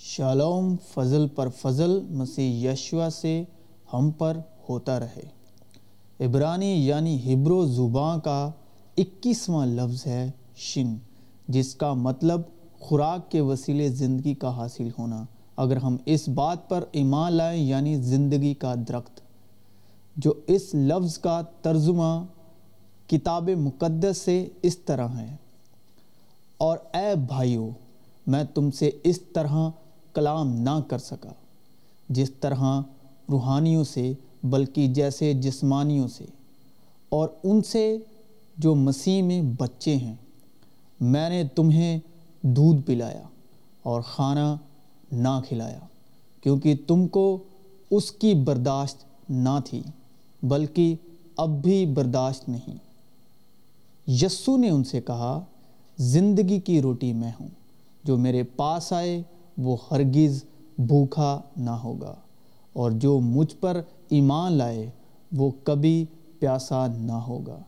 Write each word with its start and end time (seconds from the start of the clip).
Shalom 0.00 0.76
فضل 0.94 1.28
پر 1.28 1.48
فضل 1.48 2.00
مسیح 2.10 2.70
Yeshua 2.70 3.10
سے 3.10 3.44
ہم 3.92 4.10
پر 4.10 4.36
ہوتا 4.68 5.00
رہے۔ 5.00 5.22
عبرانی 6.20 6.86
یعنی 6.86 7.34
ہبرو 7.34 7.66
زباں 7.66 8.18
کا 8.18 8.50
اکیسواں 8.96 9.66
لفظ 9.66 10.06
ہے 10.06 10.30
شن، 10.56 10.96
جس 11.48 11.74
کا 11.74 11.92
مطلب 11.92 12.40
خوراک 12.80 13.30
کے 13.30 13.40
وسیلے 13.40 13.88
زندگی 13.88 14.34
کا 14.34 14.56
حاصل 14.56 14.88
ہونا۔ 14.98 15.24
اگر 15.56 15.76
ہم 15.76 15.96
اس 16.06 16.28
بات 16.28 16.68
پر 16.68 16.84
ایمان 16.92 17.32
لائیں 17.32 17.62
یعنی 17.62 17.96
زندگی 17.96 18.54
کا 18.54 18.74
درخت، 18.88 19.20
جو 20.16 20.32
اس 20.46 20.74
لفظ 20.74 21.18
کا 21.18 21.42
ترجمہ 21.62 22.24
کتاب 23.06 23.50
مقدس 23.50 24.18
سے 24.18 24.48
اس 24.62 24.78
طرح 24.78 25.08
ہے۔ 25.08 25.36
اور 26.58 26.78
اے 26.94 27.14
بھائیو، 27.14 27.70
میں 28.26 28.44
تم 28.44 28.70
سے 28.70 28.90
اس 29.04 29.20
طرح 29.20 29.70
کلام 30.18 30.54
نہ 30.54 30.80
کر 30.88 30.98
سکا۔ 30.98 31.32
جس 32.08 32.30
طرح 32.40 32.80
روحانیوں 33.30 33.84
سے، 33.84 34.12
بلکہ 34.42 34.86
جیسے 34.86 35.32
جسمانیوں 35.32 36.08
سے۔ 36.08 36.24
اور 37.08 37.28
ان 37.44 37.62
سے 37.62 37.98
جو 38.56 38.74
مسیح 38.74 39.22
میں 39.22 39.42
بچے 39.42 39.96
ہیں، 39.96 40.14
میں 41.00 41.30
نے 41.30 41.44
تمہیں 41.44 41.98
دودھ 42.42 42.82
پلایا 42.82 43.22
اور 43.82 44.02
کھانا 44.14 44.56
نہ 45.12 45.40
کھلایا، 45.48 45.78
کیونکہ 46.42 46.74
تم 46.86 47.08
کو 47.08 47.38
اس 47.90 48.12
کی 48.12 48.34
برداشت 48.34 49.04
نہ 49.28 49.58
تھی، 49.64 49.82
بلکہ 50.42 50.94
اب 51.36 51.62
بھی 51.62 51.86
برداشت 51.86 52.48
نہیں۔ 52.48 52.76
یسو 54.10 54.56
نے 54.56 54.70
ان 54.70 54.84
سے 54.84 55.00
کہا، 55.00 55.44
زندگی 55.98 56.60
کی 56.60 56.82
روٹی 56.82 57.12
میں 57.12 57.32
ہوں، 57.40 57.48
جو 58.04 58.16
میرے 58.16 58.42
پاس 58.42 58.92
آئے 58.92 59.22
وہ 59.58 59.76
ہرگز 59.90 60.42
بھوکھا 60.78 61.40
نہ 61.56 61.70
ہوگا، 61.84 62.14
اور 62.72 62.90
جو 62.90 63.18
مجھ 63.20 63.54
پر 63.56 63.80
ایمان 64.08 64.52
لائے، 64.52 64.88
وہ 65.32 65.50
کبھی 65.64 66.04
پیاسا 66.38 66.86
نہ 66.86 67.12
ہوگا۔ 67.12 67.58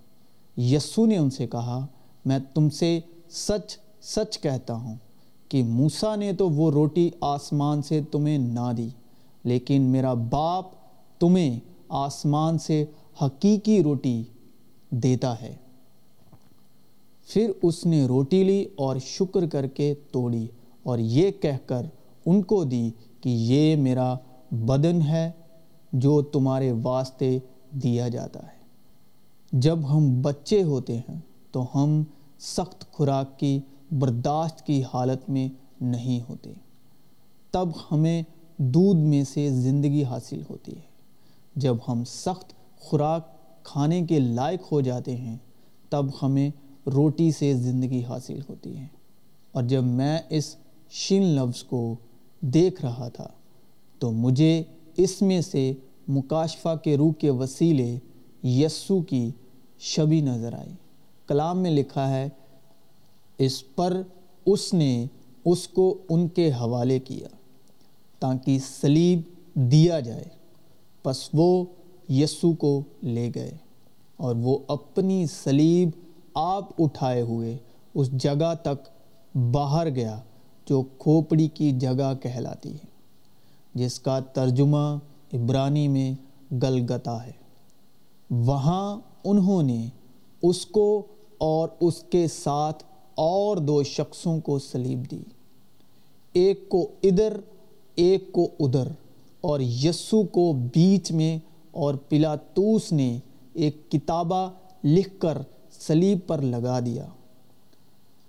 یسو 0.57 1.07
نے 1.07 1.17
ان 1.17 1.31
سے 1.31 1.47
کہا، 1.47 1.87
میں 2.25 2.39
تم 2.55 2.69
سے 2.71 2.99
سچ 3.31 3.77
سچ 4.03 4.39
کہتا 4.41 4.75
ہوں 4.75 4.95
کہ 5.49 5.63
موسیٰ 5.65 6.17
نے 6.17 6.33
تو 6.33 6.49
وہ 6.51 6.71
روٹی 6.71 7.09
آسمان 7.21 7.83
سے 7.83 8.01
تمہیں 8.13 8.39
نہ 8.39 8.73
دی، 8.77 8.89
لیکن 9.45 9.83
میرا 9.83 10.15
باپ 10.31 10.67
تمہیں 11.21 11.59
آسمان 11.89 12.59
سے 12.59 12.85
حقیقی 13.23 13.83
روٹی 13.83 14.23
دیتا 14.91 15.41
ہے۔ 15.41 15.55
پھر 17.29 17.51
اس 17.63 17.85
نے 17.87 18.05
روٹی 18.07 18.43
لی 18.45 18.65
اور 18.77 18.97
شکر 18.99 19.47
کر 19.47 19.67
کے 19.67 19.95
توڑی۔ 20.13 20.47
اور 20.83 20.99
یہ 20.99 21.31
کہہ 21.31 21.67
کر 21.67 21.87
ان 22.27 22.43
کو 22.43 22.65
دی 22.65 22.91
کہ 23.21 23.29
یہ 23.29 23.77
میرا 23.77 24.15
بدن 24.51 25.03
ہے 25.03 25.31
جو 25.93 26.23
تمہارے 26.23 26.73
واسطے 26.83 27.39
دیا 27.71 28.09
جاتا 28.09 28.43
ہے۔ 28.43 28.61
جب 29.53 29.79
ہم 29.91 30.23
بچے 30.23 30.63
ہوتے 30.63 30.99
ہیں 30.99 31.21
تو 31.51 31.67
ہم 31.75 32.05
سخت 32.39 32.93
خوراک 32.93 33.39
کی، 33.39 33.61
برداشت 33.91 34.67
کی 34.67 34.83
حالت 34.95 35.31
میں 35.31 35.49
نہیں 35.81 36.21
ہوتے۔ 36.29 36.53
تب 37.51 37.69
ہمیں 37.91 38.23
دودھ 38.57 38.99
میں 38.99 39.25
سے 39.25 39.51
زندگی 39.51 40.05
حاصل 40.05 40.43
ہوتی 40.51 40.73
ہے۔ 40.73 40.91
جب 41.57 41.77
ہم 41.89 42.05
سخت 42.05 42.53
خوراک 42.81 43.29
کھانے 43.65 44.07
کے 44.07 44.19
لائق 44.19 44.73
ہو 44.73 44.81
جاتے 44.81 45.17
ہیں، 45.17 45.37
تب 45.89 46.07
ہمیں 46.23 46.51
روٹی 46.87 47.33
سے 47.33 47.55
زندگی 47.55 48.05
حاصل 48.05 48.41
ہوتی 48.49 48.79
ہے۔ 48.79 48.87
اور 49.53 49.63
جب 49.63 49.85
میں 49.85 50.19
اس 50.29 50.57
شن 50.91 51.23
لفظ 51.23 51.63
کو 51.63 51.97
دیکھ 52.41 52.83
رہا 52.83 53.09
تھا۔ 53.09 53.29
تو 53.99 54.13
مجھے 54.13 54.63
اس 54.97 55.23
میں 55.23 55.41
سے 55.41 55.73
مکاشفہ 56.09 56.77
کے 56.85 56.97
روح 56.97 57.13
کے 57.13 57.31
وسیلے 57.31 57.99
یسو 58.45 59.03
کی 59.03 59.31
شبی 59.79 60.21
نظر 60.21 60.55
آئی۔ 60.55 60.73
کلام 61.27 61.59
میں 61.59 61.71
لکھا 61.71 62.11
ہے، 62.11 62.29
اس 63.39 63.75
پر 63.75 64.03
اس 64.47 64.75
نے 64.75 65.07
اس 65.45 65.69
کو 65.69 65.99
ان 66.09 66.29
کے 66.29 66.51
حوالے 66.53 66.99
کیا 66.99 67.29
تاکہ 68.19 68.59
سلیب 68.81 69.21
دیا 69.55 70.01
جائے۔ 70.01 70.25
پس 71.03 71.31
وہ 71.33 71.65
یسو 72.09 72.53
کو 72.53 72.83
لے 73.03 73.31
گئے 73.35 73.57
اور 74.17 74.37
وہ 74.37 74.59
اپنی 74.69 75.27
سلیب 75.27 75.89
آپ 76.35 76.83
اٹھائے 76.83 77.23
ہوئے 77.23 77.57
اس 77.95 78.11
جگہ 78.11 78.55
تک 78.63 78.89
باہر 79.37 79.91
گیا۔ 79.91 80.21
جو 80.71 80.83
کھوپڑی 80.99 81.49
کی 81.49 81.71
جگہ 81.71 82.13
کہلاتی 82.23 82.73
ہے، 82.73 82.87
جس 83.75 83.99
کا 84.01 84.19
ترجمہ 84.21 84.97
عبرانی 85.33 85.89
میں 85.89 86.13
گلگتا 86.55 87.27
ہے۔ 87.27 87.33
وہاں 88.31 89.01
انہوں 89.25 89.63
نے 89.63 89.87
اس 90.43 90.67
کو 90.67 91.07
اور 91.39 91.69
اس 91.81 92.05
کے 92.11 92.27
ساتھ 92.29 92.85
اور 93.15 93.57
دو 93.57 93.83
شخصوں 93.83 94.41
کو 94.41 94.59
سلیب 94.59 95.11
دی۔ 95.11 95.23
ایک 96.33 96.69
کو 96.69 96.89
ادھر، 97.03 97.37
ایک 97.95 98.33
کو 98.33 98.49
ادھر، 98.61 98.89
اور 99.41 99.61
یسو 99.61 100.23
کو 100.23 100.53
بیچ 100.75 101.13
میں 101.13 101.39
اور 101.71 101.95
پلاتوس 101.95 102.93
نے 102.93 103.19
ایک 103.53 103.91
کتابہ 103.91 104.51
لکھ 104.85 105.15
کر 105.19 105.39
سلیب 105.81 106.19
پر 106.27 106.39
لگا 106.39 106.81
دیا۔ 106.81 107.07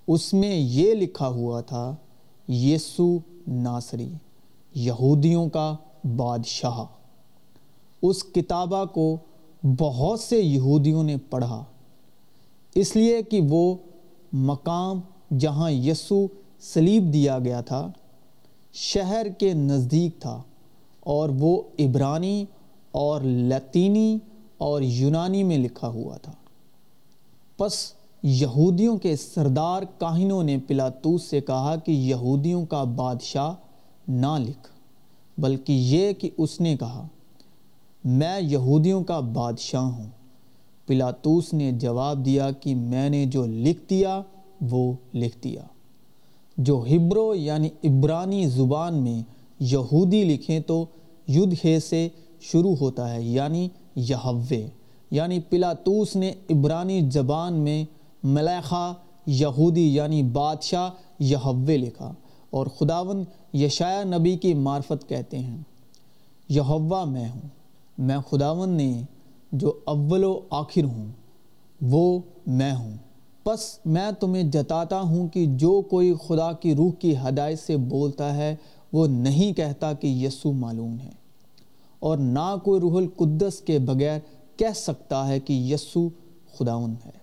اس 0.07 0.33
میں 0.33 0.55
یہ 0.55 0.93
لکھا 0.93 1.27
ہوا 1.27 1.61
تھا 1.61 1.95
یسو 2.47 3.17
ناصری، 3.47 4.11
یہودیوں 4.75 5.49
کا 5.49 5.75
بادشاہ۔ 6.15 6.83
اس 8.01 8.23
کتابہ 8.23 8.83
کو 8.85 9.15
بہت 9.79 10.19
سے 10.19 10.37
یہودیوں 10.37 11.03
نے 11.03 11.17
پڑھا، 11.29 11.63
اس 12.75 12.95
لیے 12.95 13.21
کہ 13.21 13.41
وہ 13.49 13.75
مقام 14.33 14.99
جہاں 15.39 15.71
یسو 15.71 16.25
سلیب 16.61 17.13
دیا 17.13 17.39
گیا 17.39 17.61
تھا، 17.61 17.87
شہر 18.73 19.27
کے 19.37 19.53
نزدیک 19.53 20.19
تھا، 20.19 20.41
اور 20.99 21.29
وہ 21.39 21.61
عبرانی 21.79 22.45
اور 22.91 23.21
لطینی 23.21 24.17
اور 24.57 24.81
یونانی 24.81 25.43
میں 25.43 25.57
لکھا 25.57 25.87
ہوا 25.87 26.17
تھا۔ 26.17 26.31
پس 27.57 27.73
یہودیوں 28.23 28.97
کے 28.97 29.15
سردار 29.15 29.81
کاہنوں 29.97 30.43
نے 30.43 30.57
پلاتوس 30.57 31.23
سے 31.23 31.41
کہا 31.41 31.75
کہ 31.75 31.91
یہودیوں 31.91 32.65
کا 32.65 32.83
بادشاہ 32.83 33.53
نہ 34.07 34.37
لکھ، 34.39 34.69
بلکہ 35.37 35.73
یہ 35.73 36.13
کہ 36.13 36.29
اس 36.37 36.61
نے 36.61 36.77
کہا، 36.77 37.07
میں 38.03 38.41
یہودیوں 38.41 39.03
کا 39.03 39.19
بادشاہ 39.19 39.83
ہوں۔ 39.83 40.09
پلاتوس 40.87 41.53
نے 41.53 41.71
جواب 41.71 42.25
دیا 42.25 42.51
کہ 42.51 42.75
میں 42.75 43.09
نے 43.09 43.25
جو 43.25 43.45
لکھ 43.45 43.89
دیا، 43.89 44.21
وہ 44.71 44.93
لکھ 45.13 45.37
دیا۔ 45.43 45.61
جو 46.57 46.85
ہبرو 46.91 47.35
یعنی 47.35 47.69
عبرانی 47.83 48.47
زبان 48.47 48.95
میں 48.95 49.21
یہودی 49.59 50.23
لکھیں 50.23 50.59
تو 50.59 50.85
یدھ 51.27 51.83
سے 51.83 52.09
شروع 52.41 52.75
ہوتا 52.81 53.13
ہے 53.13 53.21
یعنی 53.21 53.69
یہوے 53.95 54.67
یعنی 55.11 55.39
پلاتوس 55.39 56.15
نے 56.15 56.31
عبرانی 56.49 57.09
زبان 57.09 57.53
میں 57.53 57.85
ملیخہ 58.23 58.93
یہودی 59.25 59.95
یعنی 59.95 60.23
بادشاہ 60.23 60.89
یہوے 61.19 61.77
لکھا 61.77 62.13
اور 62.49 62.67
خداون 62.67 63.23
یشایہ 63.53 64.17
نبی 64.17 64.37
کی 64.37 64.53
معرفت 64.53 65.09
کہتے 65.09 65.39
ہیں۔ 65.39 65.57
یہوا 66.49 67.03
میں 67.03 67.29
ہوں، 67.29 67.49
میں 67.97 68.17
خداون 68.29 68.69
نے 68.69 69.01
جو 69.51 69.79
اول 69.85 70.23
و 70.23 70.39
آخر 70.49 70.83
ہوں، 70.83 71.05
وہ 71.81 72.19
میں 72.47 72.75
ہوں۔ 72.75 72.97
پس 73.43 73.79
میں 73.85 74.11
تمہیں 74.19 74.43
جتاتا 74.43 75.01
ہوں 75.01 75.27
کہ 75.27 75.45
جو 75.45 75.81
کوئی 75.81 76.13
خدا 76.27 76.51
کی 76.51 76.75
روح 76.75 76.91
کی 76.99 77.17
ہدایت 77.17 77.59
سے 77.59 77.77
بولتا 77.77 78.37
ہے، 78.37 78.55
وہ 78.93 79.07
نہیں 79.07 79.53
کہتا 79.53 79.93
کہ 79.93 80.07
یسو 80.07 80.51
معلوم 80.51 80.95
ہے۔ 81.03 81.09
اور 81.99 82.17
نہ 82.17 82.55
کوئی 82.63 82.81
روح 82.81 82.97
القدس 82.97 83.61
کے 83.61 83.79
بغیر 83.79 84.19
کہہ 84.57 84.73
سکتا 84.75 85.27
ہے 85.27 85.39
کہ 85.39 85.53
یسو 85.53 86.09
خداون 86.57 86.95
ہے۔ 87.05 87.20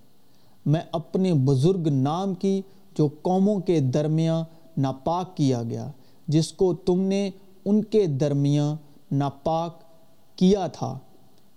میں 0.69 0.81
اپنے 0.93 1.35
بزرگ 1.35 1.89
نام 1.89 2.35
کی 2.35 2.63
جو 2.99 3.09
قوموں 3.23 3.61
کے 3.61 3.81
درمیان 3.81 4.45
ناپاک 4.77 5.37
کیا 5.37 5.63
گیا، 5.63 5.91
جس 6.29 6.53
کو 6.53 6.75
تم 6.75 7.01
نے 7.01 7.31
ان 7.65 7.85
کے 7.85 8.07
درمیان 8.07 8.77
ناپاک 9.13 9.81
کیا 10.37 10.67
تھا، 10.67 10.99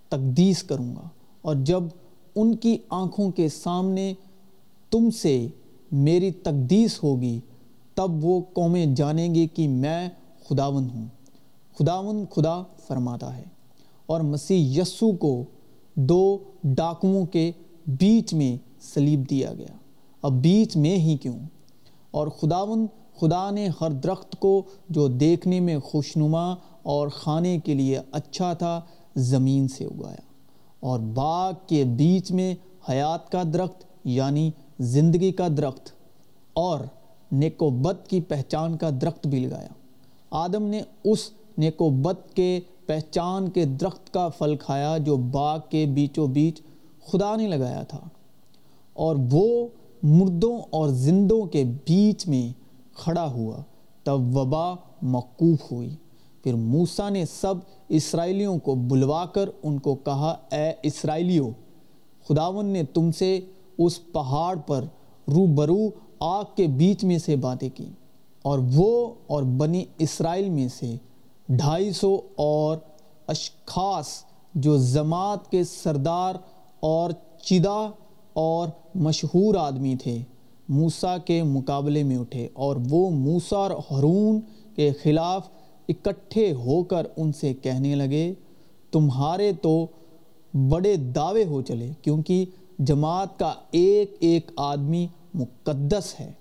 تقدیس 0.08 0.62
کروں 0.62 0.96
گا۔ 0.96 1.08
اور 1.42 1.56
جب 1.56 1.82
ان 2.34 2.56
کی 2.56 2.78
آنکھوں 2.88 3.30
کے 3.30 3.48
سامنے 3.48 4.14
تم 4.90 5.10
سے 5.10 5.48
میری 5.92 6.30
تقدیس 6.30 7.02
ہوگی، 7.02 7.40
تب 7.94 8.24
وہ 8.24 8.40
قومیں 8.52 8.86
جانیں 8.86 9.34
گے 9.34 9.46
کہ 9.46 9.68
میں 9.68 10.08
خداون 10.48 10.88
ہوں۔ 10.94 11.06
خداون 11.78 12.24
خدا 12.30 12.62
فرماتا 12.86 13.36
ہے۔ 13.36 13.44
اور 14.06 14.20
مسیح 14.20 14.80
یسو 14.80 15.12
کو 15.12 15.44
دو 15.94 16.38
ڈاکوؤں 16.64 17.26
کے 17.26 17.52
بیچ 17.86 18.34
میں 18.34 18.71
سلیب 18.82 19.30
دیا 19.30 19.54
گیا۔ 19.54 19.76
اب 20.22 20.32
بیچ 20.32 20.76
میں 20.76 20.96
ہی 20.96 21.16
کیوں؟ 21.16 21.38
اور 22.10 22.28
خداون، 22.28 22.86
خدا 23.20 23.50
نے 23.50 23.68
ہر 23.80 23.90
درخت 23.90 24.36
کو 24.38 24.62
جو 24.88 25.08
دیکھنے 25.08 25.60
میں 25.60 25.78
خوشنما 25.78 26.54
اور 26.82 27.08
کھانے 27.08 27.58
کے 27.58 27.74
لیے 27.74 28.00
اچھا 28.12 28.52
تھا، 28.52 28.80
زمین 29.16 29.68
سے 29.68 29.84
اگایا۔ 29.84 30.32
اور 30.80 31.00
باغ 31.00 31.52
کے 31.66 31.84
بیچ 31.84 32.32
میں 32.32 32.54
حیات 32.88 33.30
کا 33.32 33.42
درخت 33.54 33.84
یعنی 34.04 34.50
زندگی 34.78 35.32
کا 35.32 35.48
درخت، 35.56 35.90
اور 36.52 36.80
نیک 37.32 37.62
و 37.62 37.70
بد 37.70 38.06
کی 38.06 38.20
پہچان 38.20 38.76
کا 38.76 38.90
درخت 39.00 39.26
بھی 39.26 39.46
لگایا۔ 39.46 39.68
آدم 40.30 40.62
نے 40.62 40.82
اس 41.04 41.30
نیک 41.58 41.82
و 41.82 41.90
بد 41.90 42.34
کے 42.34 42.60
پہچان 42.86 43.50
کے 43.50 43.64
درخت 43.64 44.12
کا 44.12 44.28
پھل 44.28 44.56
کھایا 44.56 44.98
جو 44.98 45.16
باغ 45.16 45.58
کے 45.68 45.86
بیچوں 45.86 46.26
بیچ 46.26 46.60
خدا 47.06 47.36
نے 47.36 47.46
لگایا 47.46 47.82
تھا۔ 47.82 47.98
اور 48.94 49.16
وہ 49.30 49.66
مردوں 50.02 50.58
اور 50.70 50.88
زندوں 50.88 51.44
کے 51.46 51.64
بیچ 51.64 52.28
میں 52.28 52.52
کھڑا 52.96 53.30
ہوا 53.32 53.56
تب 54.04 54.36
وبا 54.36 54.74
مقوف 55.02 55.72
ہوئی۔ 55.72 55.96
پھر 56.42 56.54
موسیٰ 56.54 57.10
نے 57.10 57.24
سب 57.26 57.54
اسرائیلیوں 57.88 58.58
کو 58.58 58.74
بلوا 58.74 59.26
کر 59.26 59.48
ان 59.62 59.78
کو 59.78 59.94
کہا، 59.94 60.36
اے 60.52 60.72
اسرائیلیوں، 60.82 61.50
خداون 62.28 62.66
نے 62.66 62.82
تم 62.84 63.10
سے 63.10 63.40
اس 63.78 64.12
پہاڑ 64.12 64.56
پر 64.56 64.84
رو 65.28 65.46
برو 65.46 65.90
آگ 66.20 66.44
کے 66.56 66.66
بیچ 66.66 67.04
میں 67.04 67.18
سے 67.18 67.36
باتیں 67.36 67.68
کی 67.74 67.90
اور 68.42 68.58
وہ 68.74 69.14
اور 69.26 69.42
بنی 69.42 69.84
اسرائیل 69.98 70.50
میں 70.50 70.68
سے 70.68 70.96
ڈھائی 71.48 71.92
سو 71.92 72.20
اور 72.34 72.76
اشخاص 73.26 74.06
جو 74.54 74.76
جماعت 74.78 75.50
کے 75.50 75.64
سردار 75.64 76.34
اور 76.80 77.10
چدہ 77.42 77.90
اور 78.32 78.68
مشہور 78.94 79.54
آدمی 79.54 79.96
تھے۔ 79.96 80.18
موسیٰ 80.68 81.16
کے 81.24 81.42
مقابلے 81.42 82.02
میں 82.02 82.16
اٹھے 82.16 82.48
اور 82.52 82.76
وہ 82.90 83.10
موسیٰ 83.10 83.70
اور 83.70 83.70
حرون 83.70 84.40
کے 84.76 84.92
خلاف 85.02 85.48
اکٹھے 85.88 86.52
ہو 86.52 86.82
کر 86.82 87.06
ان 87.16 87.32
سے 87.32 87.54
کہنے 87.54 87.94
لگے، 87.94 88.34
تمہارے 88.92 89.52
تو 89.52 89.86
بڑے 90.54 90.96
دعوے 90.96 91.44
ہو 91.44 91.62
چلے، 91.62 91.90
کیونکہ 92.02 92.44
جماعت 92.78 93.38
کا 93.38 93.54
ایک 93.70 94.16
ایک 94.20 94.50
آدمی 94.56 95.06
مقدس 95.34 96.20
ہے۔ 96.20 96.32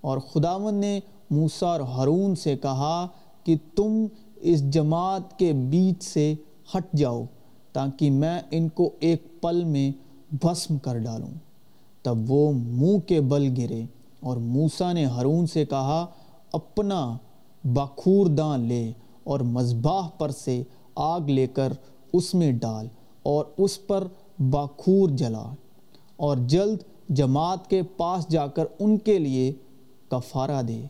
اور 0.00 0.18
خداون 0.18 0.74
نے 0.74 1.00
موسیٰ 1.30 1.68
اور 1.68 1.80
حرون 1.80 2.34
سے 2.34 2.56
کہا 2.56 3.06
کہ 3.44 3.56
تم 3.76 4.06
اس 4.36 4.70
جماعت 4.70 5.38
کے 5.38 5.52
بیچ 5.52 6.02
سے 6.02 6.34
ہٹ 6.76 6.96
جاؤ 6.96 7.24
تاکہ 7.72 8.10
میں 8.10 8.40
ان 8.50 8.68
کو 8.68 8.90
ایک 9.00 9.42
پل 9.42 9.64
میں 9.64 10.05
بھسم 10.32 10.78
کر 10.78 10.98
ڈالوں۔ 10.98 11.30
تب 12.02 12.30
وہ 12.30 12.52
منہ 12.52 12.98
کے 12.98 13.20
بل 13.20 13.48
گرے 13.58 13.84
اور 14.20 14.36
موسیٰ 14.36 14.94
نے 14.94 15.04
ہرون 15.04 15.46
سے 15.46 15.64
کہا، 15.64 16.06
اپنا 16.52 17.16
بخور 17.64 18.26
دان 18.26 18.60
لے 18.60 18.92
اور 19.24 19.40
مذباح 19.40 20.08
پر 20.08 20.30
سے 20.30 20.62
آگ 20.94 21.20
لے 21.20 21.46
کر 21.46 21.72
اس 22.12 22.34
میں 22.34 22.52
ڈال 22.52 22.86
اور 23.22 23.44
اس 23.58 23.86
پر 23.86 24.06
بخور 24.38 25.08
جلا 25.08 25.44
اور 26.16 26.36
جلد 26.36 26.82
جماعت 27.08 27.70
کے 27.70 27.82
پاس 27.82 28.28
جا 28.28 28.46
کر 28.46 28.64
ان 28.78 28.96
کے 28.98 29.18
لیے 29.18 29.52
کفارہ 30.08 30.62
دے، 30.62 30.82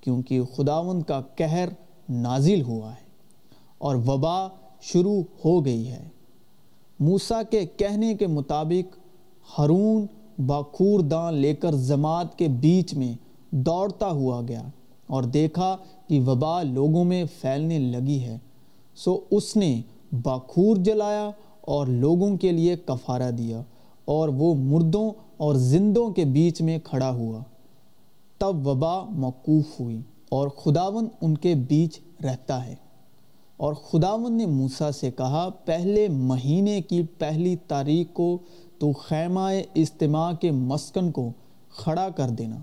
کیونکہ 0.00 0.40
خداون 0.56 1.02
کا 1.02 1.20
قہر 1.36 1.68
نازل 2.08 2.62
ہوا 2.62 2.90
ہے 2.90 3.08
اور 3.78 3.96
وبا 3.96 4.48
شروع 4.82 5.22
ہو 5.44 5.64
گئی 5.64 5.88
ہے۔ 5.88 6.08
موسیٰ 7.00 7.42
کے 7.50 7.66
کہنے 7.66 8.14
کے 8.14 8.26
مطابق 8.26 8.98
ہرون 9.58 10.06
باخور 10.46 11.00
دان 11.00 11.34
لے 11.34 11.54
کر 11.54 11.74
جماعت 11.74 12.38
کے 12.38 12.48
بیچ 12.48 12.94
میں 12.94 13.14
دوڑتا 13.50 14.10
ہوا 14.10 14.42
گیا 14.48 14.62
اور 15.06 15.22
دیکھا 15.22 15.76
کہ 16.08 16.20
وبا 16.20 16.62
لوگوں 16.62 17.04
میں 17.04 17.24
پھیلنے 17.40 17.78
لگی 17.78 18.20
ہے۔ 18.20 18.38
سو 18.96 19.20
اس 19.30 19.56
نے 19.56 19.82
باخور 20.22 20.76
جلایا 20.76 21.30
اور 21.60 21.86
لوگوں 21.86 22.36
کے 22.36 22.52
لیے 22.52 22.76
کفارہ 22.76 23.30
دیا 23.30 23.62
اور 24.04 24.28
وہ 24.28 24.54
مردوں 24.54 25.10
اور 25.36 25.54
زندوں 25.54 26.10
کے 26.10 26.24
بیچ 26.24 26.62
میں 26.62 26.78
کھڑا 26.84 27.10
ہوا۔ 27.10 27.40
تب 28.38 28.66
وبا 28.66 29.04
موقوف 29.04 29.80
ہوئی 29.80 30.00
اور 30.28 30.48
خداون 30.48 31.08
ان 31.20 31.36
کے 31.36 31.54
بیچ 31.54 32.00
رہتا 32.24 32.66
ہے۔ 32.66 32.74
اور 33.60 33.74
خداون 33.74 34.36
نے 34.36 34.46
موسیٰ 34.46 34.90
سے 34.90 35.10
کہا، 35.10 35.48
پہلے 35.64 36.08
مہینے 36.08 36.80
کی 36.80 37.02
پہلی 37.18 37.56
تاریخ 37.56 38.06
کو 38.12 38.38
تو 38.78 38.92
خیمہ 38.92 39.48
اجتماع 39.74 40.32
کے 40.32 40.50
مسکن 40.50 41.10
کو 41.10 41.30
کھڑا 41.76 42.08
کر 42.08 42.28
دینا 42.28 42.56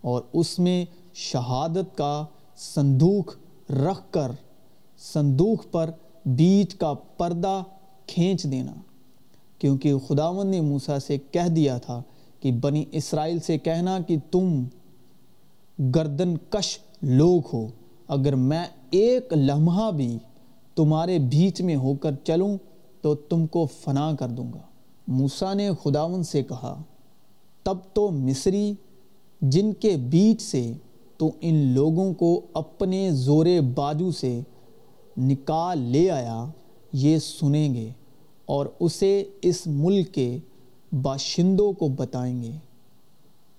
اور 0.00 0.22
اس 0.32 0.58
میں 0.58 0.84
شہادت 1.14 1.96
کا 1.96 2.24
صندوق 2.56 3.34
رکھ 3.70 4.02
کر 4.10 4.32
صندوق 5.12 5.66
پر 5.70 5.90
بیچ 6.26 6.74
کا 6.74 6.92
پردہ 6.92 7.62
کھینچ 8.06 8.44
دینا۔ 8.44 8.72
کیونکہ 9.58 9.98
خداون 10.08 10.46
نے 10.46 10.60
موسیٰ 10.60 10.98
سے 10.98 11.18
کہہ 11.30 11.48
دیا 11.48 11.78
تھا 11.78 12.02
کہ 12.40 12.52
بنی 12.52 12.84
اسرائیل 12.92 13.40
سے 13.40 13.58
کہنا 13.58 13.98
کہ 14.06 14.16
تم 14.30 14.64
گردن 15.94 16.36
کش 16.50 16.78
لوگ 17.02 17.40
ہو، 17.52 17.66
اگر 18.08 18.34
میں 18.34 18.64
ایک 18.94 19.32
لمحہ 19.32 19.90
بھی 19.90 20.18
تمہارے 20.74 21.18
بیچ 21.18 21.60
میں 21.60 21.76
ہو 21.76 21.94
کر 21.94 22.14
چلوں 22.24 22.56
تو 23.00 23.14
تم 23.14 23.46
کو 23.46 23.66
فنا 23.80 24.10
کر 24.18 24.28
دوں 24.28 24.52
گا۔ 24.52 24.60
موسیٰ 25.08 25.54
نے 25.54 25.70
خداون 25.82 26.22
سے 26.22 26.42
کہا، 26.42 26.82
تب 27.62 27.78
تو 27.92 28.10
مصری، 28.10 28.72
جن 29.40 29.72
کے 29.72 29.96
بیچ 29.96 30.42
سے 30.42 30.72
تو 31.16 31.30
ان 31.40 31.54
لوگوں 31.54 32.12
کو 32.14 32.40
اپنے 32.54 33.10
زور 33.10 33.46
باجو 33.74 34.10
سے 34.12 34.40
نکال 35.16 35.78
لے 35.78 36.10
آیا، 36.10 36.44
یہ 36.92 37.18
سنیں 37.18 37.74
گے 37.74 37.88
اور 38.46 38.66
اسے 38.80 39.24
اس 39.42 39.66
ملک 39.66 40.12
کے 40.12 40.38
باشندوں 41.02 41.72
کو 41.72 41.88
بتائیں 41.88 42.42
گے۔ 42.42 42.52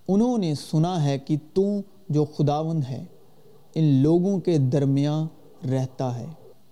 انہوں 0.08 0.38
نے 0.38 0.54
سنا 0.56 1.04
ہے 1.04 1.18
کہ 1.18 1.38
تو 1.54 1.66
جو 2.10 2.26
خداون 2.26 2.80
ہے 2.90 3.04
ان 3.76 3.84
لوگوں 3.84 4.40
کے 4.40 4.58
درمیان 4.58 5.28
رہتا 5.70 6.20
ہے۔ 6.20 6.26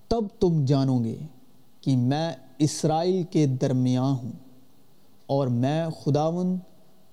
تب 0.07 0.23
تم 0.39 0.65
جانو 0.65 1.03
گے 1.03 1.17
کہ 1.81 1.97
میں 1.97 2.33
اسرائیل 2.59 3.23
کے 3.23 3.45
درمیان 3.45 4.13
ہوں 4.13 4.31
اور 5.25 5.47
میں 5.47 5.87
خداون 6.05 6.57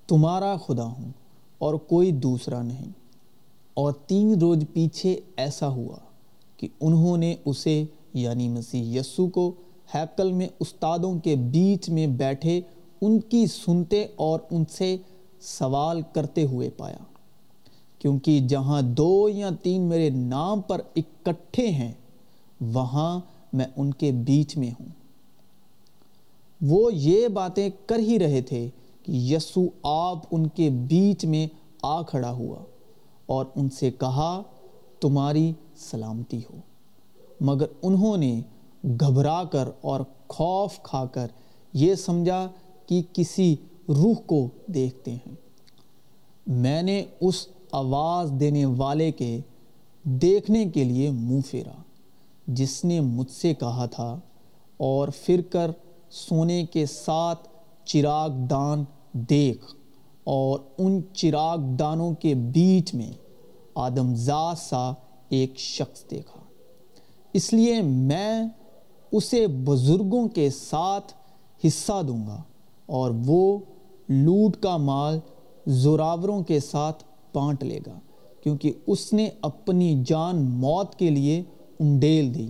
تمہارا 0.07 0.55
خدا 0.57 0.83
ہوں 0.83 1.11
اور 1.57 1.73
کوئی 1.73 2.11
دوسرا 2.11 2.61
نہیں۔ 2.61 2.89
اور 3.73 3.91
تین 3.91 4.39
روز 4.39 4.57
پیچھے 4.73 5.19
ایسا 5.37 5.67
ہوا 5.67 5.97
کہ 6.57 6.67
انہوں 6.81 7.17
نے 7.17 7.35
اسے 7.45 7.83
یعنی 8.13 8.49
مسیح 8.49 8.99
یسو 8.99 9.27
کو، 9.27 9.53
ہیکل 9.95 10.31
میں 10.31 10.47
استادوں 10.59 11.19
کے 11.19 11.35
بیچ 11.35 11.89
میں 11.89 12.07
بیٹھے 12.07 12.61
ان 13.01 13.19
کی 13.19 13.45
سنتے 13.47 14.07
اور 14.15 14.39
ان 14.51 14.63
سے 14.69 14.97
سوال 15.41 16.01
کرتے 16.13 16.43
ہوئے 16.43 16.69
پایا۔ 16.69 16.97
کیونکہ 18.01 18.39
جہاں 18.39 18.81
دو 18.81 19.29
یا 19.29 19.49
تین 19.63 19.81
میرے 19.81 20.09
نام 20.09 20.61
پر 20.61 20.81
اکٹھے 20.95 21.67
ہیں، 21.67 21.91
وہاں 22.61 23.19
میں 23.53 23.65
ان 23.75 23.93
کے 23.93 24.11
بیچ 24.11 24.57
میں 24.57 24.71
ہوں۔ 24.71 24.87
وہ 26.61 26.93
یہ 26.93 27.27
باتیں 27.27 27.69
کر 27.85 27.99
ہی 27.99 28.19
رہے 28.19 28.41
تھے 28.41 28.69
کہ 29.03 29.11
یسو 29.11 29.61
آپ 29.83 30.17
ان 30.31 30.47
کے 30.47 30.69
بیچ 30.69 31.25
میں 31.25 31.47
آ 31.81 32.01
کھڑا 32.01 32.31
ہوا 32.31 32.59
اور 33.25 33.45
ان 33.55 33.69
سے 33.69 33.91
کہا، 33.91 34.41
تمہاری 34.99 35.53
سلامتی 35.75 36.37
ہو۔ 36.37 36.57
مگر 37.41 37.65
انہوں 37.81 38.17
نے 38.17 38.41
گھبرا 38.83 39.43
کر 39.43 39.69
اور 39.81 39.99
خوف 40.27 40.79
کھا 40.83 41.05
کر 41.05 41.27
یہ 41.73 41.95
سمجھا 41.95 42.49
کہ 42.85 43.01
کسی 43.13 43.55
روح 43.89 44.15
کو 44.25 44.47
دیکھتے 44.67 45.11
ہیں۔ 45.11 45.35
میں 46.47 46.81
نے 46.81 47.03
اس 47.21 47.47
آواز 47.71 48.31
دینے 48.39 48.65
والے 48.65 49.11
کے 49.11 49.39
دیکھنے 50.03 50.65
کے 50.65 50.83
لیے 50.83 51.09
منہ 51.11 51.41
پھیرا۔ 51.49 51.81
جس 52.47 52.83
نے 52.85 52.99
مجھ 52.99 53.31
سے 53.31 53.53
کہا 53.53 53.85
تھا، 53.85 54.19
اور 54.77 55.07
پھر 55.23 55.41
کر 55.41 55.71
سونے 56.09 56.65
کے 56.65 56.85
ساتھ 56.85 57.47
چراغ 57.85 58.29
دان 58.49 58.83
دیکھ۔ 59.13 59.65
اور 60.23 60.59
ان 60.77 60.99
چراغ 61.13 61.57
دانوں 61.79 62.13
کے 62.13 62.33
بیچ 62.33 62.93
میں 62.93 63.11
آدم 63.75 64.13
زاد 64.15 64.55
سا 64.55 64.91
ایک 65.29 65.59
شخص 65.59 66.03
دیکھا۔ 66.11 66.39
اس 67.33 67.53
لیے 67.53 67.81
میں 67.81 68.43
اسے 69.11 69.47
بزرگوں 69.47 70.27
کے 70.27 70.49
ساتھ 70.49 71.13
حصہ 71.67 72.01
دوں 72.07 72.25
گا، 72.27 72.41
اور 72.85 73.11
وہ 73.25 73.57
لوٹ 74.09 74.57
کا 74.57 74.77
مال 74.77 75.19
زوراوروں 75.65 76.41
کے 76.43 76.59
ساتھ 76.59 77.03
بانٹ 77.33 77.63
لے 77.63 77.79
گا، 77.87 77.99
کیونکہ 78.43 78.71
اس 78.87 79.13
نے 79.13 79.29
اپنی 79.41 80.03
جان 80.05 80.41
موت 80.41 80.95
کے 80.95 81.09
لیے 81.09 81.43
انڈیل 81.79 82.35
دی 82.35 82.49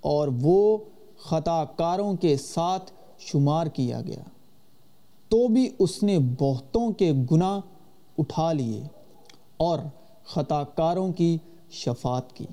اور 0.00 0.28
وہ 0.40 0.78
خطا 1.18 1.64
کاروں 1.64 2.14
کے 2.14 2.36
ساتھ 2.36 2.92
شمار 3.18 3.66
کیا 3.66 4.00
گیا۔ 4.00 4.22
تو 5.28 5.48
بھی 5.48 5.68
اس 5.78 6.02
نے 6.02 6.18
بہتوں 6.18 6.92
کے 6.92 7.12
گناہ 7.30 7.60
اٹھا 8.18 8.52
لیے 8.52 8.82
اور 9.56 9.78
خطا 10.24 10.62
کاروں 10.62 11.12
کی 11.12 11.38
شفاعت 11.70 12.32
کی۔ 12.32 12.46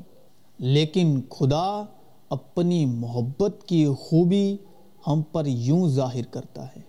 لیکن 0.58 1.22
خدا 1.30 1.84
اپنی 2.30 2.86
محبت 2.86 3.64
کی 3.66 3.88
خوبی 3.88 4.58
ہم 5.08 5.22
پر 5.22 5.46
یوں 5.46 5.90
ظاہر 5.90 6.26
کرتا 6.32 6.66
ہے 6.66 6.82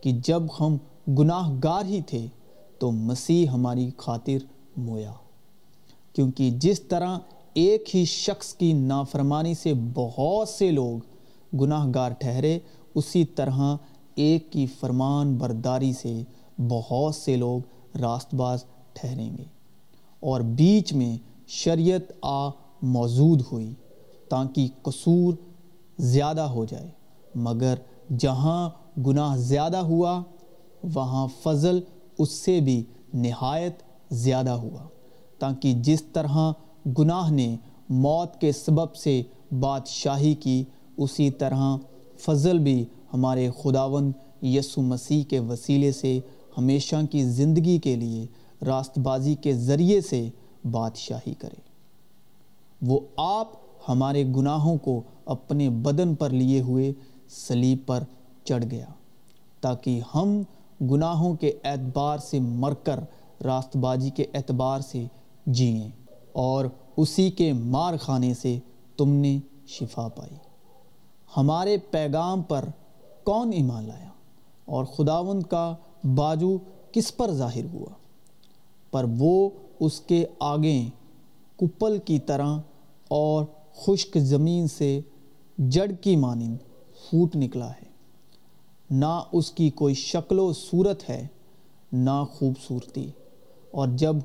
کہ 0.00 0.12
جب 0.12 0.42
ہم 0.60 0.76
گناہ 1.18 1.50
گار 1.64 1.84
ہی 1.84 2.00
تھے 2.02 2.26
تو 2.78 2.90
مسیح 2.90 3.46
ہماری 3.46 3.90
خاطر 3.96 4.44
مویا۔ 4.76 5.12
کیونکہ 6.12 6.50
جس 6.50 6.80
طرح 6.80 7.18
ایک 7.54 7.96
ہی 7.96 8.04
شخص 8.04 8.54
کی 8.54 8.72
نافرمانی 8.72 9.54
سے 9.54 9.72
بہت 9.94 10.48
سے 10.48 10.70
لوگ 10.70 10.98
گناہ 11.56 11.86
گار 11.94 12.10
ٹھہرے، 12.10 12.58
اسی 12.94 13.24
طرح 13.24 13.76
ایک 14.14 14.52
کی 14.52 14.66
فرمان 14.66 15.36
برداری 15.36 15.92
سے 15.92 16.22
بہت 16.68 17.14
سے 17.14 17.36
لوگ 17.36 17.60
راست 17.96 18.34
باز 18.34 18.64
ٹھہریں 18.92 19.36
گے۔ 19.38 19.44
اور 20.20 20.40
بیچ 20.40 20.92
میں 20.92 21.16
شریعت 21.46 22.12
آ 22.22 22.48
موجود 22.82 23.42
ہوئی 23.52 23.74
تاکہ 24.28 24.68
قصور 24.82 25.34
زیادہ 25.98 26.40
ہو 26.40 26.64
جائے۔ 26.64 26.88
مگر 27.34 27.74
جہاں 28.18 28.70
گناہ 29.06 29.36
زیادہ 29.36 29.76
ہوا، 29.76 30.22
وہاں 30.94 31.26
فضل 31.42 31.80
اس 32.18 32.30
سے 32.30 32.60
بھی 32.60 32.82
نہایت 33.14 33.82
زیادہ 34.10 34.50
ہوا، 34.50 34.86
تاکہ 35.38 35.72
جس 35.72 36.02
طرح 36.02 36.36
گناہ 36.98 37.30
نے 37.30 37.56
موت 37.88 38.40
کے 38.40 38.52
سبب 38.52 38.94
سے 38.94 39.22
بادشاہی 39.60 40.34
کی، 40.34 40.62
اسی 40.96 41.30
طرح 41.30 41.76
فضل 42.18 42.58
بھی 42.58 42.84
ہمارے 43.12 43.50
خداوند 43.62 44.12
یسو 44.42 44.82
مسیح 44.82 45.22
کے 45.24 45.38
وسیلے 45.38 45.92
سے 45.92 46.18
ہمیشہ 46.58 46.96
کی 47.10 47.24
زندگی 47.24 47.78
کے 47.78 47.96
لیے 47.96 48.26
راست 48.66 48.98
بازی 48.98 49.34
کے 49.34 49.52
ذریعے 49.52 50.00
سے 50.00 50.28
بادشاہی 50.70 51.34
کرے۔ 51.34 51.60
وہ 52.82 53.00
آپ 53.16 53.52
ہمارے 53.88 54.24
گناہوں 54.36 54.76
کو 54.78 55.00
اپنے 55.24 55.68
بدن 55.70 56.14
پر 56.14 56.30
لیے 56.30 56.60
ہوئے 56.60 56.92
سلیب 57.30 57.78
پر 57.86 58.04
چڑھ 58.44 58.64
گیا، 58.70 58.86
تاکہ 59.60 60.00
ہم 60.14 60.42
گناہوں 60.80 61.34
کے 61.34 61.52
اعتبار 61.64 62.18
سے 62.18 62.40
مر 62.40 62.74
کر 62.74 63.00
راست 63.44 63.76
بازی 63.76 64.10
کے 64.10 64.24
اعتبار 64.34 64.80
سے 64.80 65.06
جئیں 65.46 65.90
اور 66.32 66.64
اسی 66.96 67.30
کے 67.30 67.52
مار 67.52 67.94
خانے 67.96 68.34
سے 68.34 68.58
تم 68.96 69.08
نے 69.08 69.38
شفا 69.66 70.08
پائی۔ 70.08 70.36
ہمارے 71.36 71.76
پیغام 71.76 72.42
پر 72.42 72.64
کون 73.24 73.52
ایمان 73.52 73.84
لایا 73.84 74.08
اور 74.64 74.84
خداوند 74.84 75.42
کا 75.42 75.74
باجو 76.14 76.58
کس 76.92 77.16
پر 77.16 77.30
ظاہر 77.30 77.64
ہوا؟ 77.72 77.94
پر 78.90 79.04
وہ 79.18 79.50
اس 79.80 80.00
کے 80.00 80.26
آگے 80.40 80.88
کپل 81.56 81.98
کی 82.04 82.18
طرح 82.18 82.58
اور 83.08 83.44
خشک 83.74 84.18
زمین 84.18 84.68
سے 84.68 85.00
جڑ 85.58 85.92
کی 86.00 86.16
مانند 86.16 86.56
پھوٹ 86.88 87.36
نکلا 87.36 87.70
ہے۔ 87.70 87.85
نہ 88.90 89.22
اس 89.32 89.50
کی 89.50 89.70
کوئی 89.70 89.94
شکل 89.94 90.38
و 90.38 90.52
صورت 90.52 91.10
ہے، 91.10 91.26
نہ 91.92 92.24
خوبصورتی۔ 92.32 93.10
اور 93.70 93.88
جب 93.88 94.16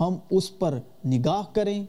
ہم 0.00 0.16
اس 0.30 0.58
پر 0.58 0.78
نگاہ 1.04 1.42
کریں 1.52 1.84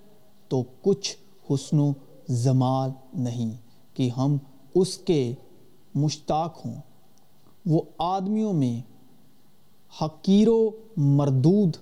تو 0.47 0.63
کچھ 0.81 1.17
حسن 1.49 1.79
و 1.79 1.91
زمال 2.27 2.91
نہیں 3.13 3.51
کہ 3.93 4.09
ہم 4.17 4.37
اس 4.75 4.97
کے 4.97 5.33
مشتاق 5.95 6.65
ہوں۔ 6.65 6.75
وہ 7.65 7.81
آدمیوں 7.97 8.53
میں 8.53 8.91
حقیر 10.01 10.47
و 10.47 10.69
مردود، 10.97 11.77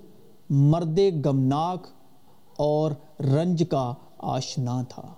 مرد 0.50 1.00
گمناک 1.26 1.88
اور 2.58 2.92
رنج 3.20 3.64
کا 3.70 3.94
آشنا 4.18 4.84
تھا۔ 4.90 5.14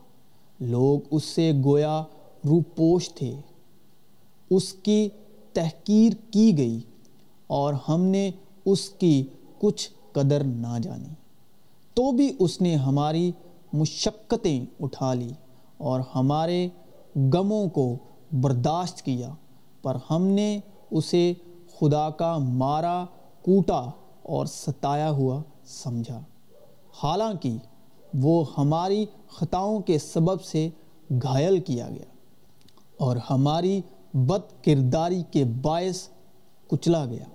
لوگ 0.60 1.00
اس 1.12 1.24
سے 1.24 1.52
گویا 1.66 2.04
روپوش 2.46 3.14
تھے۔ 3.14 3.36
اس 4.52 4.74
کی 4.74 5.10
تحقیر 5.54 6.14
کی 6.32 6.58
گئی 6.58 6.80
اور 7.48 7.74
ہم 7.90 8.02
نے 8.02 8.32
اس 8.66 8.90
کی 8.90 9.24
کچھ 9.60 9.90
قدر 10.12 10.44
نہ 10.44 10.80
جانی۔ 10.84 11.14
تو 11.94 12.12
بھی 12.12 12.36
اس 12.40 12.62
نے 12.62 12.76
ہماری 12.76 13.32
مشقتیں 13.74 14.66
اٹھا 14.80 15.14
لی 15.14 15.32
اور 15.78 16.02
ہمارے 16.16 16.68
غموں 17.34 17.68
کو 17.70 17.96
برداشت 18.42 19.02
کیا، 19.02 19.34
پر 19.82 19.98
ہم 20.10 20.28
نے 20.28 20.60
اسے 20.92 21.34
خدا 21.80 22.10
کا 22.10 22.38
مارا، 22.38 23.06
کوٹا 23.42 23.90
اور 24.24 24.46
ستایا 24.46 25.12
ہوا 25.12 25.42
سمجھا۔ 25.66 26.20
حالانکہ 27.04 27.58
وہ 28.14 28.46
ہماری 28.58 29.06
خطاؤں 29.30 29.80
کے 29.80 30.00
سبب 30.00 30.42
سے 30.42 30.70
گھائل 31.10 31.60
کیا 31.60 31.90
گیا 31.90 32.10
اور 32.98 33.18
ہماری 33.30 33.82
بد 34.14 34.64
کرداری 34.64 35.24
کے 35.32 35.46
باعث 35.46 36.08
کچلا 36.68 37.06
گیا۔ 37.06 37.26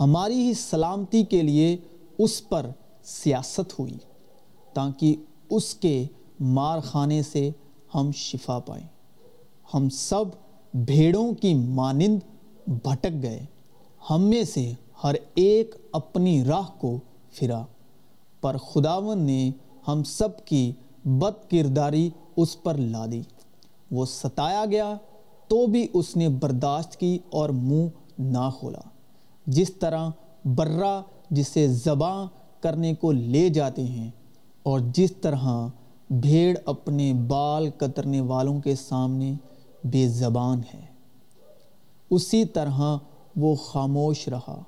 ہماری 0.00 0.34
ہی 0.34 0.54
سلامتی 0.54 1.24
کے 1.24 1.42
لیے 1.42 1.76
اس 2.18 2.48
پر 2.48 2.66
سیاست 3.02 3.78
ہوئی 3.78 3.98
تاکہ 4.72 5.16
اس 5.50 5.74
کے 5.74 6.06
مار 6.40 6.80
خانے 6.80 7.22
سے 7.22 7.50
ہم 7.94 8.10
شفا 8.14 8.58
پائیں۔ 8.58 8.86
ہم 9.74 9.88
سب 9.88 10.24
بھیڑوں 10.74 11.32
کی 11.34 11.54
مانند 11.54 12.18
بھٹک 12.66 13.22
گئے۔ 13.22 13.46
ہم 14.10 14.22
میں 14.22 14.44
سے 14.44 14.72
ہر 15.04 15.14
ایک 15.34 15.74
اپنی 15.92 16.44
راہ 16.44 16.68
کو 16.78 16.98
پھرا۔ 17.30 17.62
پر 18.40 18.56
خداون 18.56 19.18
نے 19.18 19.50
ہم 19.88 20.02
سب 20.02 20.44
کی 20.44 20.72
بد 21.04 21.50
کرداری 21.50 22.10
اس 22.36 22.62
پر 22.62 22.74
لا 22.74 23.06
دی۔ 23.06 23.22
وہ 23.90 24.04
ستایا 24.04 24.64
گیا 24.64 24.96
تو 25.50 25.66
بھی 25.66 25.86
اس 25.92 26.16
نے 26.16 26.28
برداشت 26.28 26.96
کی 26.96 27.18
اور 27.30 27.50
منہ 27.50 27.86
نہ 28.18 28.50
کھولا۔ 28.58 28.88
جس 29.46 29.74
طرح 29.74 30.10
برہ 30.44 31.02
جسے 31.30 31.68
زباں 31.68 32.26
کرنے 32.60 32.94
کو 32.94 33.12
لے 33.12 33.48
جاتے 33.48 33.84
ہیں 33.84 34.10
اور 34.62 34.80
جس 34.94 35.12
طرح 35.20 35.68
بھیڑ 36.10 36.58
اپنے 36.64 37.12
بال 37.14 37.70
کترنے 37.76 38.20
والوں 38.20 38.60
کے 38.60 38.74
سامنے 38.74 39.32
بے 39.84 40.08
زبان 40.08 40.60
ہے۔ 40.74 40.86
اسی 42.10 42.44
طرح 42.44 42.96
وہ 43.36 43.54
خاموش 43.54 44.28
رہا۔ 44.28 44.62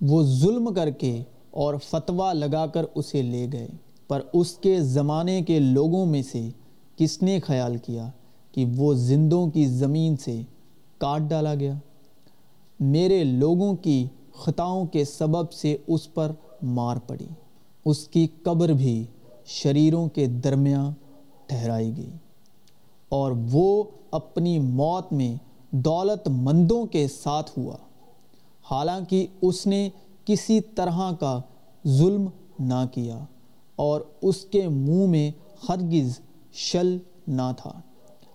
وہ 0.00 0.22
ظلم 0.22 0.74
کر 0.74 0.90
کے 0.90 1.22
اور 1.50 1.74
فتویٰ 1.84 2.34
لگا 2.34 2.66
کر 2.66 2.84
اسے 2.94 3.22
لے 3.22 3.48
گئے۔ 3.52 3.68
پر 4.08 4.20
اس 4.32 4.52
کے 4.52 4.80
زمانے 4.80 5.42
کے 5.42 5.58
لوگوں 5.58 6.06
میں 6.06 6.22
سے 6.22 6.48
کس 6.96 7.22
نے 7.22 7.40
خیال 7.40 7.76
کیا؟ 7.76 8.10
کہ 8.54 8.64
وہ 8.76 8.94
زندوں 8.94 9.46
کی 9.46 9.66
زمین 9.66 10.16
سے 10.16 10.42
کاٹ 10.98 11.20
ڈالا 11.20 11.54
گیا۔ 11.54 11.74
میرے 12.80 13.24
لوگوں 13.24 13.74
کی 13.74 14.06
خطاؤں 14.34 14.86
کے 14.86 15.04
سبب 15.04 15.52
سے 15.52 15.76
اس 15.86 16.14
پر 16.14 16.32
مار 16.62 16.96
پڑی۔ 16.96 17.26
اس 17.84 18.08
کی 18.08 18.26
قبر 18.42 18.68
بھی 18.68 19.04
شریروں 19.46 20.08
کے 20.08 20.26
درمیان 20.26 20.92
ٹھہرائی 21.46 21.96
گئی۔ 21.96 22.10
اور 23.08 23.32
وہ 23.50 23.84
اپنی 24.10 24.58
موت 24.58 25.12
میں 25.12 25.36
دولت 25.70 26.28
مندوں 26.28 26.86
کے 26.86 27.08
ساتھ 27.08 27.58
ہوا۔ 27.58 27.76
حالانکہ 28.70 29.26
اس 29.42 29.66
نے 29.66 29.88
کسی 30.24 30.60
طرح 30.60 31.12
کا 31.20 31.40
ظلم 31.86 32.26
نہ 32.58 32.84
کیا 32.92 33.24
اور 33.76 34.00
اس 34.22 34.44
کے 34.44 34.68
منہ 34.68 35.06
میں 35.06 35.30
ہرگز 35.68 36.20
شل 36.52 36.98
نہ 37.28 37.52
تھا۔ 37.56 37.80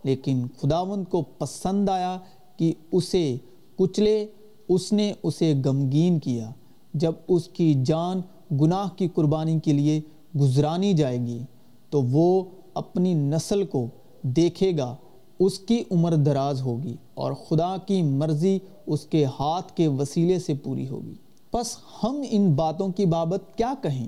لیکن 0.04 0.48
خداوند 0.58 1.04
کو 1.10 1.22
پسند 1.22 1.90
آیا 1.90 2.20
کہ 2.58 2.74
اسے 2.92 3.38
کچلے، 3.76 4.26
اس 4.70 4.94
نے 4.94 5.14
اسے 5.24 5.54
غمگین 5.66 6.20
کیا۔ 6.20 6.52
جب 6.94 7.12
اس 7.28 7.48
کی 7.48 7.84
جان 7.86 8.22
گناہ 8.62 8.88
کی 8.96 9.08
قربانی 9.08 9.60
کے 9.60 9.74
لیے 9.74 10.02
گزرانی 10.40 10.94
جائے 10.94 11.20
گی، 11.20 11.44
تو 11.90 12.02
وہ 12.02 12.44
اپنی 12.74 13.14
نسل 13.14 13.66
کو 13.66 13.88
دیکھے 14.22 14.78
گا، 14.78 14.96
اس 15.40 15.60
کی 15.60 15.84
عمر 15.92 16.12
دراز 16.12 16.62
ہوگی 16.62 16.96
اور 17.14 17.32
خدا 17.34 17.78
کی 17.78 18.02
مرضی 18.02 18.60
اس 18.88 19.06
کے 19.06 19.26
ہاتھ 19.26 19.74
کے 19.76 19.88
وسیلے 19.88 20.40
سے 20.40 20.54
پوری 20.54 20.90
ہوگی۔ 20.90 21.14
پس 21.52 21.78
ہم 22.04 22.22
ان 22.30 22.54
باتوں 22.54 22.90
کی 22.90 23.06
بابت 23.06 23.58
کیا 23.58 23.74
کہیں؟ 23.82 24.08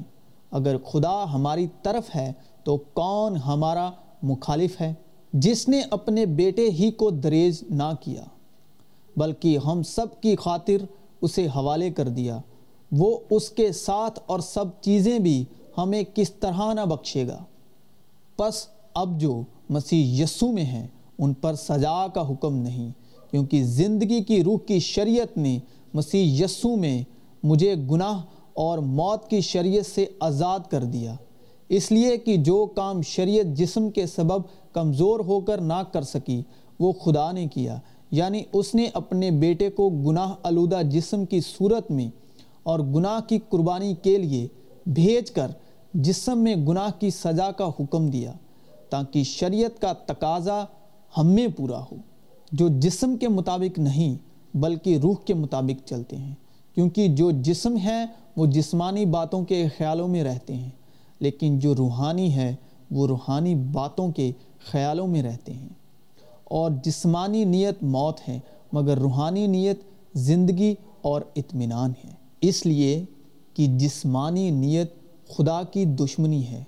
اگر 0.52 0.78
خدا 0.78 1.34
ہماری 1.34 1.68
طرف 1.84 2.16
ہے، 2.16 2.34
تو 2.64 2.78
کون 2.78 3.38
ہمارا 3.38 3.92
مخالف 4.24 4.82
ہے؟ 4.82 4.94
جس 5.34 5.70
نے 5.70 5.82
اپنے 5.90 6.26
بیٹے 6.26 6.70
ہی 6.70 6.92
کو 6.92 7.10
دریز 7.10 7.64
نہ 7.70 7.92
کیا، 8.00 8.24
بلکہ 9.18 9.58
ہم 9.66 9.84
سب 9.84 10.22
کی 10.22 10.36
خاطر 10.36 10.86
اسے 11.22 11.46
حوالے 11.46 11.90
کر 11.90 12.08
دیا۔ 12.08 12.40
وہ 12.92 13.18
اس 13.30 13.50
کے 13.50 13.72
ساتھ 13.72 14.20
اور 14.26 14.40
سب 14.40 14.66
چیزیں 14.82 15.20
بھی 15.20 15.46
ہمیں 15.78 16.04
کس 16.14 16.32
طرح 16.32 16.74
نہ 16.74 16.86
بخشے 16.86 17.28
گا۔ 17.28 17.44
پس 18.38 18.68
اب 18.94 19.20
جو 19.20 19.42
مسیح 19.70 20.24
یسو 20.24 20.52
میں 20.52 20.64
ہیں، 20.64 20.88
ان 21.20 21.34
پر 21.34 21.56
سزا 21.56 22.08
کا 22.08 22.30
حکم 22.30 22.56
نہیں، 22.56 22.90
کیونکہ 23.32 23.64
زندگی 23.64 24.24
کی 24.24 24.44
روح 24.44 24.58
کی 24.68 24.80
شریعت 24.80 25.38
نے 25.38 25.60
مسیح 25.94 26.46
یسو 26.46 26.76
میں 26.76 27.04
مجھے 27.44 27.76
گناہ 27.92 28.22
اور 28.54 28.78
موت 28.78 29.30
کی 29.30 29.42
شریعت 29.42 29.86
سے 29.86 30.06
آزاد 30.20 30.60
کر 30.70 30.84
دیا۔ 30.84 31.16
اس 31.72 31.92
لیے 31.92 32.18
کہ 32.18 32.38
جو 32.38 32.66
کام 32.66 33.02
شریعت 33.02 33.46
جسم 33.46 33.90
کے 33.90 34.06
سبب 34.06 34.42
کمزور 34.74 35.20
ہو 35.20 35.40
کر 35.40 35.62
نہ 35.62 35.84
کر 35.92 36.02
سکی، 36.02 36.42
وہ 36.80 36.92
خدا 36.92 37.32
نے 37.32 37.48
کیا۔ 37.48 37.80
یعنی 38.12 38.44
اس 38.54 38.76
نے 38.76 38.90
اپنے 38.94 39.32
بیٹے 39.32 39.70
کو 39.70 39.90
گناہ 39.90 40.34
آلودہ 40.44 40.82
جسم 40.84 41.26
کی 41.26 41.40
صورت 41.42 41.92
میں 41.92 42.10
اور 42.64 42.80
گناہ 42.80 43.20
کی 43.30 43.40
قربانی 43.50 43.94
کے 44.04 44.18
لیے 44.18 44.48
بھیج 44.86 45.32
کر 45.32 45.48
جسم 45.94 46.40
میں 46.40 46.56
گناہ 46.56 46.90
کی 47.00 47.10
سزا 47.10 47.52
کا 47.52 47.70
حکم 47.80 48.08
دیا، 48.08 48.34
تاکہ 48.90 49.24
شریعت 49.24 49.82
کا 49.82 49.94
تقاضا 49.94 50.66
ہم 51.18 51.28
میں 51.28 51.48
پورا 51.58 51.80
ہو۔ 51.80 51.96
جو 52.52 52.68
جسم 52.70 53.18
کے 53.18 53.28
مطابق 53.28 53.80
نہیں، 53.80 54.16
بلکہ 54.58 54.98
روح 54.98 55.16
کے 55.26 55.34
مطابق 55.34 55.88
چلتے 55.88 56.18
ہیں۔ 56.18 56.36
کیونکہ 56.76 57.08
جو 57.08 57.32
جسم 57.32 57.78
ہے 57.78 58.06
وہ 58.38 58.46
جسمانی 58.46 59.06
باتوں 59.06 59.46
کے 59.46 59.68
خیالوں 59.78 60.08
میں 60.08 60.24
رہتے 60.24 60.56
ہیں۔ 60.56 60.70
لیکن 61.22 61.60
جو 61.60 61.76
روحانی 61.76 62.36
ہے 62.36 62.56
وہ 62.92 63.08
روحانی 63.08 63.56
باتوں 63.56 64.12
کے 64.12 64.32
خیالوں 64.60 65.08
میں 65.08 65.24
رہتے 65.24 65.54
ہیں۔ 65.54 65.70
اور 66.44 66.72
جسمانی 66.84 67.44
نیت 67.44 67.84
موت 67.84 68.30
ہے، 68.30 68.40
مگر 68.72 68.98
روحانی 68.98 69.48
نیت 69.48 69.80
زندگی 70.14 70.76
اور 71.02 71.22
اطمینان 71.36 71.94
ہے۔ 72.06 72.12
اس 72.42 72.66
لیے 72.66 73.06
کہ 73.54 73.68
جسمانی 73.68 74.50
نیت 74.50 74.94
خدا 75.28 75.64
کی 75.64 75.86
دشمنی 75.86 76.48
ہے، 76.48 76.64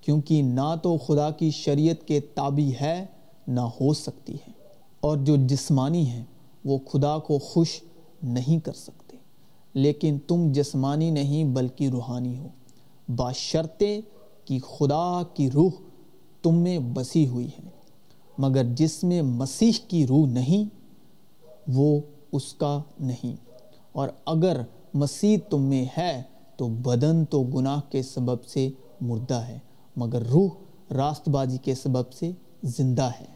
کیونکہ 0.00 0.42
نہ 0.42 0.74
تو 0.82 0.98
خدا 0.98 1.30
کی 1.30 1.50
شریعت 1.50 2.08
کے 2.08 2.20
تابع 2.20 2.82
ہے، 2.82 3.06
نہ 3.48 3.60
ہو 3.60 3.94
سکتی 3.94 4.34
ہے۔ 4.34 4.52
اور 5.00 5.16
جو 5.16 5.36
جسمانی 5.36 6.10
ہے 6.10 6.24
وہ 6.64 6.78
خدا 6.92 7.18
کو 7.18 7.38
خوش 7.38 7.82
نہیں 8.22 8.64
کر 8.64 8.72
سکتے۔ 8.72 9.16
لیکن 9.74 10.18
تم 10.26 10.52
جسمانی 10.52 11.10
نہیں، 11.10 11.44
بلکہ 11.44 11.88
روحانی 11.88 12.38
ہو۔ 12.38 12.48
باشرتے 13.16 14.00
کہ 14.44 14.58
خدا 14.58 15.22
کی 15.34 15.50
روح 15.50 15.70
تم 16.42 16.54
میں 16.54 16.78
بسی 16.78 17.26
ہوئی 17.28 17.46
ہے، 17.46 17.68
مگر 18.38 18.64
جس 18.64 19.04
میں 19.04 19.22
مسیح 19.22 19.72
کی 19.88 20.06
روح 20.06 20.26
نہیں، 20.26 20.74
وہ 21.68 22.00
اس 22.32 22.54
کا 22.54 22.82
نہیں۔ 23.00 23.36
اور 23.92 24.08
اگر 24.26 24.60
مسیح 24.94 25.36
تم 25.50 25.62
میں 25.62 25.84
ہے، 25.98 26.22
تو 26.56 26.68
بدن 26.68 27.24
تو 27.24 27.42
گناہ 27.42 27.80
کے 27.90 28.02
سبب 28.02 28.44
سے 28.44 28.70
مردہ 29.00 29.34
ہے، 29.34 29.58
مگر 29.96 30.22
روح 30.22 30.50
راست 30.90 31.28
بازی 31.28 31.58
کے 31.58 31.74
سبب 31.74 32.12
سے 32.12 32.32
زندہ 32.62 33.10
ہے۔ 33.20 33.32